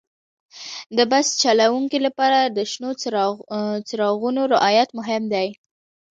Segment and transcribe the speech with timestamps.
[0.97, 2.89] د بس چلوونکي لپاره د شنو
[3.87, 5.47] څراغونو رعایت مهم دی.